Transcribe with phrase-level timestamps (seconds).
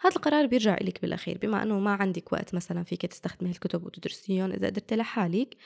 [0.00, 4.52] هذا القرار بيرجع إلك بالأخير بما أنه ما عندك وقت مثلا فيك تستخدمي الكتب وتدرسيهم
[4.52, 5.56] إذا قدرتي لحالك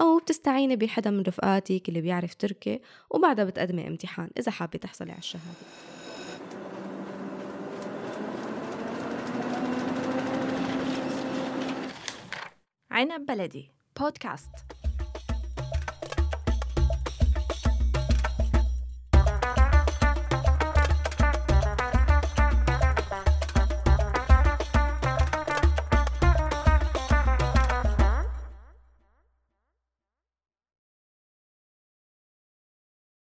[0.00, 2.80] أو بتستعيني بحدا من رفقاتك اللي بيعرف تركي
[3.10, 5.66] وبعدها بتقدمي امتحان إذا حابة تحصلي على الشهادة.
[12.90, 14.50] عنب بلدي بودكاست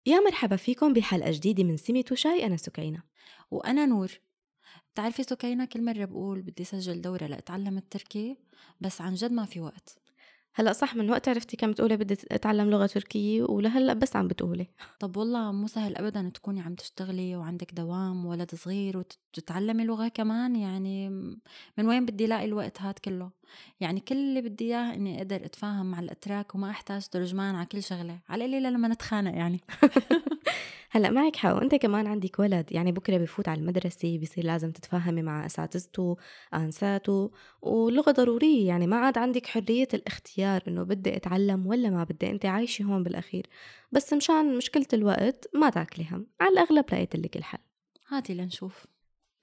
[0.08, 3.04] يا مرحبا فيكم بحلقة جديدة من سمت وشاي أنا سكينة.
[3.52, 4.12] وأنا نور.
[4.94, 8.38] بتعرفي سكينة كل مرة بقول بدي سجل دورة لأتعلم التركي
[8.82, 9.98] بس عن جد ما في وقت.
[10.58, 14.68] هلا صح من وقت عرفتي كم تقولي بدي أتعلم لغة تركية ولهلا بس عم بتقولي.
[15.00, 20.56] طب والله مو سهل ابدا تكوني عم تشتغلي وعندك دوام ولد صغير وتتعلمي لغة كمان
[20.56, 21.10] يعني
[21.78, 23.32] من وين بدي ألاقي الوقت هاد كله؟
[23.80, 27.84] يعني كل اللي بدي إياه إني أقدر أتفاهم مع الأتراك وما أحتاج ترجمان على كل
[27.84, 29.60] شغلة على القليله لما نتخانق يعني.
[30.92, 35.22] هلا معك حق وأنت كمان عندك ولد يعني بكرة بفوت على المدرسة بصير لازم تتفاهمي
[35.22, 36.18] مع أساتذته
[36.54, 37.32] أنساته
[37.62, 42.46] واللغة ضرورية يعني ما عاد عندك حرية الاختيار إنه بدي أتعلم ولا ما بدي أنت
[42.46, 43.48] عايشة هون بالأخير.
[43.92, 47.60] بس مشان مشكلة الوقت ما تاكلي هم على الأغلب لقيت لك الحل.
[48.08, 48.88] هاتي لنشوف.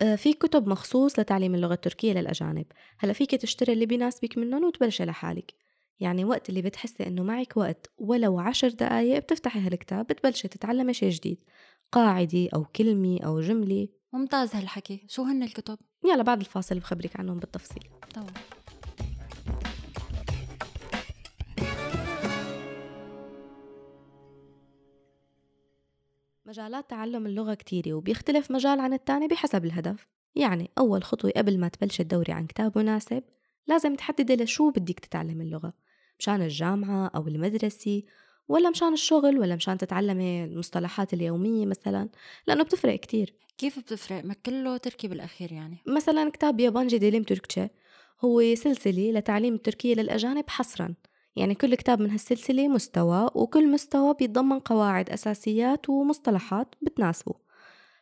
[0.02, 2.66] آه، في كتب مخصوص لتعليم اللغة التركية للأجانب.
[2.98, 5.54] هلا فيك تشتري اللي بيناسبك منهم وتبلشي لحالك.
[6.00, 11.10] يعني وقت اللي بتحسي إنه معك وقت ولو عشر دقايق بتفتحي هالكتاب بتبلشي تتعلمي شيء
[11.10, 11.44] جديد
[11.92, 13.88] قاعدة أو كلمة أو جملة.
[14.12, 17.84] ممتاز هالحكي شو هن الكتب؟ يلا بعد الفاصل بخبرك عنهم بالتفصيل.
[18.14, 18.26] طبعا.
[26.46, 30.08] مجالات تعلم اللغة كتيرة وبيختلف مجال عن التاني بحسب الهدف.
[30.34, 33.22] يعني أول خطوة قبل ما تبلشي تدوري عن كتاب مناسب
[33.66, 35.72] لازم تحددي لشو بدك تتعلمي اللغة.
[36.18, 38.02] مشان الجامعة أو المدرسة
[38.48, 42.08] ولا مشان الشغل ولا مشان تتعلمي المصطلحات اليومية مثلا
[42.46, 43.34] لأنه بتفرق كتير.
[43.58, 45.78] كيف بتفرق؟ ما كله تركي بالأخير يعني.
[45.86, 47.70] مثلا كتاب يابانجي ديليم تركتشة
[48.24, 50.94] هو سلسلة لتعليم التركية للأجانب حصرا.
[51.36, 57.34] يعني كل كتاب من هالسلسلة مستوى وكل مستوى بيتضمن قواعد أساسيات ومصطلحات بتناسبه.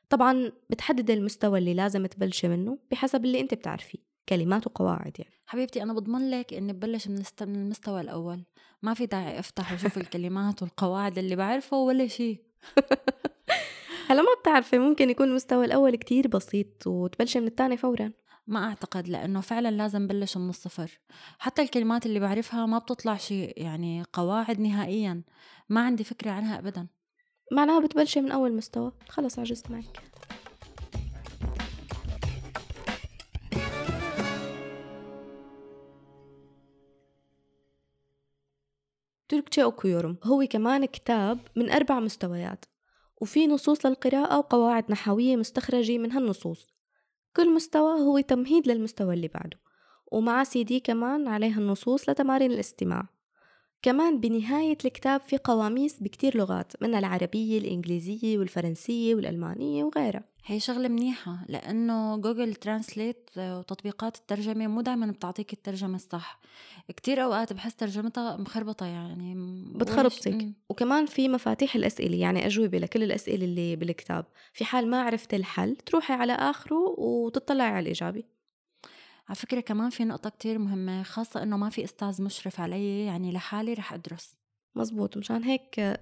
[0.09, 4.12] طبعا بتحدد المستوى اللي لازم تبلشي منه بحسب اللي أنت بتعرفيه.
[4.29, 5.35] كلمات وقواعد يعني.
[5.47, 8.45] حبيبتي أنا بضمن لك إني ببلش من المستوى الأول.
[8.83, 12.41] ما في داعي أفتح وأشوف الكلمات والقواعد اللي بعرفه ولا شيء
[14.09, 18.13] هلا ما بتعرفي ممكن يكون المستوى الأول كتير بسيط وتبلشي من الثاني فورا.
[18.47, 20.99] ما أعتقد لأنه فعلا لازم بلش من الصفر.
[21.39, 25.23] حتى الكلمات اللي بعرفها ما بتطلع شيء يعني قواعد نهائيا.
[25.69, 26.87] ما عندي فكرة عنها ابدا.
[27.53, 28.93] معناها بتبلشي من أول مستوى.
[29.09, 30.12] خلص عجزت معك.
[39.53, 42.65] Türkçe okuyorum هو كمان كتاب من أربع مستويات
[43.21, 46.67] وفي نصوص للقراءة وقواعد نحوية مستخرجة من هالنصوص
[47.37, 49.61] كل مستوى هو تمهيد للمستوى اللي بعده
[50.13, 53.09] ومع سي دي كمان عليها النصوص لتمارين الاستماع.
[53.83, 60.32] كمان بنهاية الكتاب في قواميس بكتير لغات منها العربية الإنجليزية والفرنسية والألمانية وغيرها.
[60.45, 66.41] هي شغلة منيحة لأنه Google Translate وتطبيقات الترجمة مو دائما بتعطيك الترجمة الصح.
[66.97, 69.35] كتير أوقات بحس ترجمتها مخربطة يعني
[69.75, 70.49] بتخربطك.
[70.69, 74.27] وكمان في مفاتيح الأسئلة يعني أجوبة لكل الأسئلة اللي بالكتاب.
[74.53, 78.23] في حال ما عرفت الحل تروحي على آخره وتطلعي على الإجابة.
[79.29, 83.33] على فكرة كمان في نقطة كتير مهمة خاصة إنه ما في أستاذ مشرف علي يعني
[83.33, 84.37] لحالي رح أدرس.
[84.75, 85.17] مزبوط.
[85.17, 86.01] مشان هيك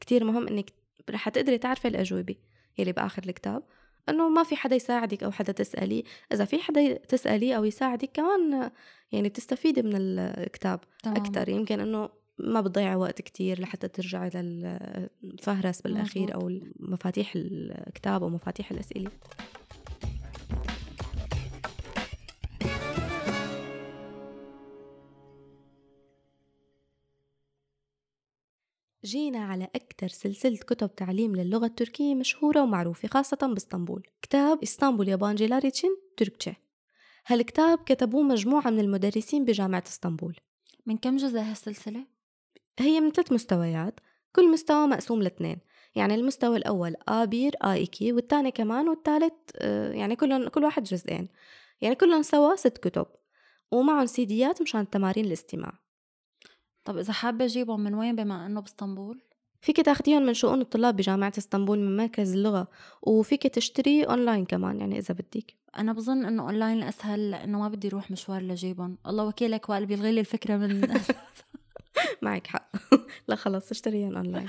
[0.00, 0.72] كتير مهم إنك
[1.10, 2.36] رح تقدري تعرفي الأجوبة.
[2.78, 3.62] يلي بآخر الكتاب
[4.08, 6.04] إنه ما في حدا يساعدك أو حدا تسألي.
[6.32, 8.70] إذا في حدا تسألي أو يساعدك كمان
[9.12, 16.34] يعني بتستفيدي من الكتاب أكثر يمكن إنه ما بتضيعي وقت كتير لحتى ترجعي للفهرس بالأخير
[16.34, 19.10] أو مفاتيح الكتاب أو مفاتيح الأسئلة.
[29.10, 34.06] جينا على أكثر سلسلة كتب تعليم للغة التركية مشهورة ومعروفة خاصة بإسطنبول.
[34.22, 36.56] كتاب إسطنبول يابانجي لاريتشن تركتشة
[37.26, 40.36] هالكتاب كتبوه مجموعة من المدرسين بجامعة إسطنبول.
[40.86, 42.06] من كم جزء هالسلسلة؟
[42.78, 44.00] هي من ثلاث مستويات
[44.32, 45.58] كل مستوى مقسوم لاثنين.
[45.94, 51.28] يعني المستوى الأول آبير آيكي والثاني كمان والثالث آه، يعني كلهم كل واحد جزئين.
[51.80, 53.06] يعني كلهم سوا ست كتب.
[53.70, 55.89] ومعهم سيديات مشان تمارين الاستماع.
[56.84, 59.22] طب إذا حابة أجيبهم من وين بما إنه بإسطنبول؟
[59.60, 62.68] فيك تاخديهم من شؤون الطلاب بجامعة إسطنبول من مركز اللغة
[63.02, 65.54] وفيك تشتري أونلاين كمان يعني إذا بدك.
[65.78, 68.98] أنا بظن إنه أونلاين أسهل لأنه ما بدي أروح مشوار لجيبهم.
[69.06, 70.88] الله وكيلك وقلبي الغي لي الفكرة من
[72.22, 72.70] معك حق.
[73.28, 74.48] لا خلص اشتريهم أونلاين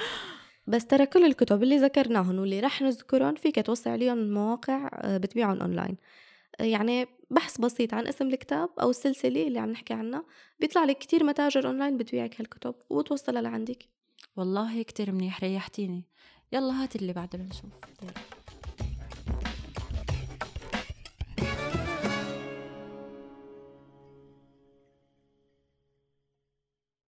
[0.68, 5.62] بس ترى كل الكتب اللي ذكرناهم واللي رح نذكرهم فيك توصي عليهم مواقع آه، بتبيعهم
[5.62, 5.98] أونلاين
[6.62, 10.25] يعني بحث بسيط عن اسم الكتاب أو السلسلة اللي عم نحكي عنها
[10.60, 13.90] بيطلع لك كتير متاجر أونلاين بتبيعك هالكتب وتوصلها لعندك.
[14.36, 16.06] والله كتير منيح ريحتيني.
[16.52, 17.72] يلا هات اللي بعده لنشوف
[18.04, 18.13] يلا.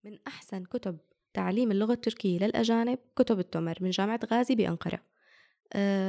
[0.04, 0.98] من أحسن كتب
[1.34, 5.13] تعليم اللغة التركية للأجانب كتب التمر من جامعة غازي بأنقرة.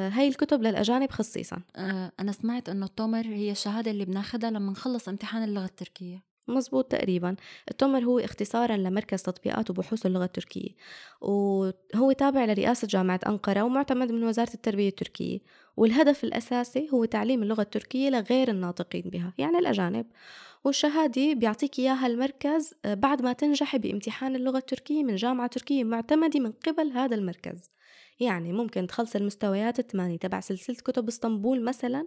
[0.08, 1.62] هاي الكتب للأجانب خصيصا.
[1.76, 6.34] آه أنا سمعت إنه التومر هي الشهادة اللي بناخدها لما نخلص امتحان اللغة التركية.
[6.48, 7.36] مزبوط تقريبا.
[7.70, 10.70] التومر هو اختصارا لمركز تطبيقات وبحوث اللغة التركية.
[11.20, 15.38] وهو تابع لرئاسة جامعة أنقرة ومعتمد من وزارة التربية التركية.
[15.76, 20.06] والهدف الأساسي هو تعليم اللغة التركية لغير الناطقين بها يعني الأجانب.
[20.64, 26.40] والشهادة بيعطيك إياها المركز آه، بعد ما تنجحي بامتحان اللغة التركية من جامعة تركية معتمدة
[26.40, 27.70] من قبل هذا المركز.
[28.20, 32.06] يعني ممكن تخلص المستويات الثمانية تبع سلسلة كتب اسطنبول مثلا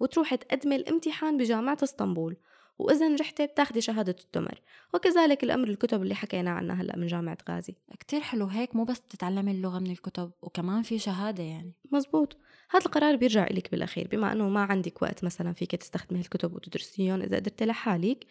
[0.00, 2.36] وتروحي تقدمي الامتحان بجامعة اسطنبول.
[2.78, 4.60] وإذا نجحتي بتاخدي شهادة التمر.
[4.94, 7.76] وكذلك الأمر الكتب اللي حكينا عنها هلأ من جامعة غازي.
[8.00, 11.72] كتير حلو هيك مو بس تتعلمي اللغة من الكتب وكمان في شهادة يعني.
[11.92, 12.36] مزبوط.
[12.70, 17.22] هذا القرار بيرجع إليك بالأخير بما أنه ما عندك وقت مثلا فيك تستخدمي الكتب وتدرسيهم
[17.22, 18.26] إذا قدرتي لحالك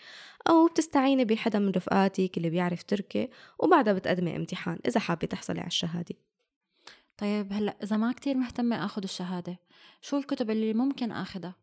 [0.49, 3.29] أو بتستعيني بحدا من رفقاتك اللي بيعرف تركي
[3.59, 6.15] وبعدها بتقدمي امتحان إذا حابة تحصلي على الشهادة.
[7.17, 9.59] طيب هلأ إذا ما كتير مهتمة آخذ الشهادة
[10.01, 11.55] شو الكتب اللي ممكن آخذها؟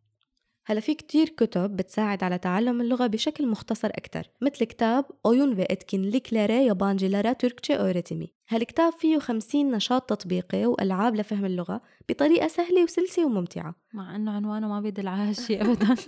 [0.67, 5.63] هلأ في كتير كتب بتساعد على تعلم اللغة بشكل مختصر أكتر مثل كتاب أويون ve
[5.63, 13.27] etkinliklere yabancılara Türkçe öğretimi هالكتاب فيه 50 نشاط تطبيقي وألعاب لفهم اللغة بطريقة سهلة وسلسة
[13.27, 13.75] وممتعة.
[13.95, 15.95] مع أنه عنوانه ما بيدل على هالشي أبدا.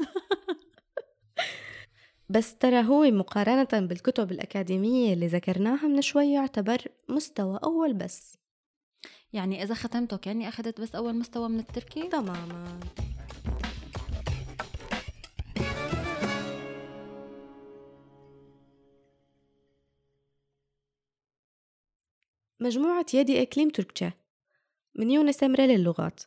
[2.35, 6.79] بس ترى هو مقارنة بالكتب الأكاديمية اللي ذكرناها من شوي يعتبر
[7.09, 8.39] مستوى أول بس.
[9.33, 12.81] يعني إذا ختمته كأني أخذت بس أول مستوى من التركي؟ تماما.
[22.61, 24.13] مجموعة يدي إقليم تركيا
[24.95, 26.21] من يونس أمرة للغات.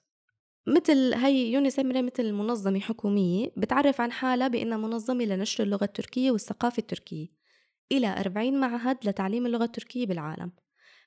[0.67, 6.31] مثل هي يونس أمرة مثل منظمة حكومية بتعرف عن حالها بأنها منظمة لنشر اللغة التركية
[6.31, 7.27] والثقافة التركية
[7.91, 10.51] إلى 40 معهد لتعليم اللغة التركية بالعالم.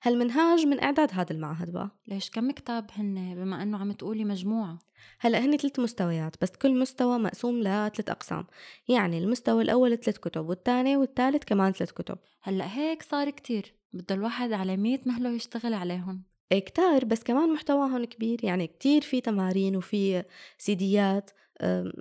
[0.04, 4.78] هالمنهاج من إعداد هذا المعهد بقى ليش كم كتاب هن بما أنه عم تقولي مجموعة؟
[5.20, 8.46] هلا هن ثلاث مستويات بس كل مستوى مقسوم لثلاث أقسام
[8.88, 12.18] يعني المستوى الأول ثلاث كتب والثاني والثالث كمان ثلاث كتب.
[12.42, 16.22] هلا هيك صار كتير بده الواحد على مية مهله يشتغل عليهم.
[16.52, 20.24] إيه كتار بس كمان محتواهم كبير يعني كتير في تمارين وفي
[20.58, 21.30] سيديات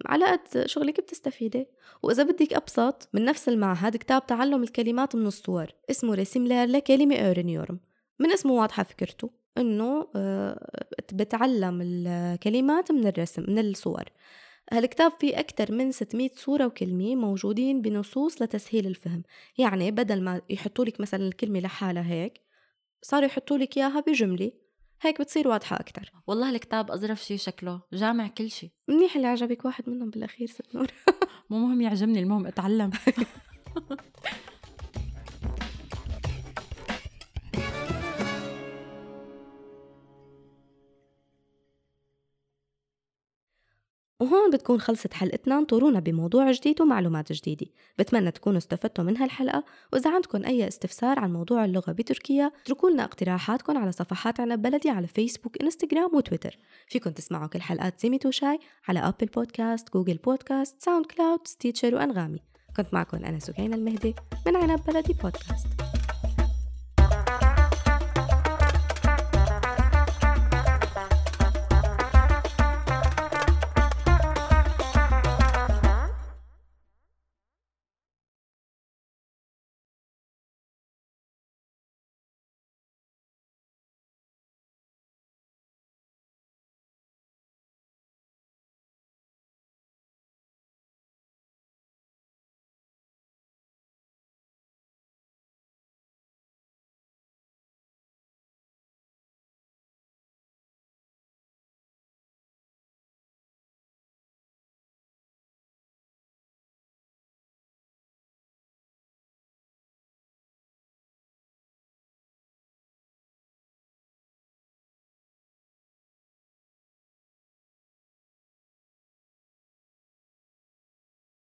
[0.06, 1.68] على قد شغلك بتستفيدي.
[2.04, 7.80] وإذا بدك أبسط من نفس المعهد كتاب تعلم الكلمات من الصور اسمه رسم لكلمة أورنيورم.
[8.22, 14.04] من اسمه واضحة فكرته إنه آه، بتعلم الكلمات من الرسم من الصور.
[14.72, 19.24] هالكتاب فيه أكثر من 600 صورة وكلمة موجودين بنصوص لتسهيل الفهم.
[19.58, 22.42] يعني بدل ما يحطوا لك مثلا الكلمة لحالها هيك
[23.02, 24.52] صاروا يحطوا لك إياها بجملة.
[25.02, 26.12] هيك بتصير واضحة أكتر.
[26.28, 28.72] والله الكتاب أظرف شي شكله جامع كل شي.
[28.88, 30.88] منيح اللي عجبك واحد منهم بالأخير ست نور.
[31.50, 32.92] مو مهم يعجبني المهم أتعلم.
[44.22, 45.58] وهون بتكون خلصت حلقتنا.
[45.58, 47.66] انطرونا بموضوع جديد ومعلومات جديدة.
[48.00, 49.64] بتمنى تكونوا استفدتوا من هالحلقة
[49.94, 54.90] وإذا عندكم أي استفسار عن موضوع اللغة بتركيا اتركوا لنا اقتراحاتكم على صفحات عنب بلدي
[54.90, 56.58] على فيسبوك إنستغرام وتويتر.
[56.88, 62.40] فيكم تسمعوا كل حلقات زيمي شاي على Apple Podcast Google Podcast SoundCloud Stitcher وأنغامي.
[62.78, 65.68] كنت معكم أنا سكينة المهدي من عنب بلدي بودكاست.